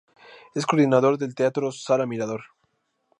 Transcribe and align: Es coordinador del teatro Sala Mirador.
Es 0.55 0.65
coordinador 0.65 1.19
del 1.19 1.35
teatro 1.35 1.71
Sala 1.71 2.07
Mirador. 2.07 2.41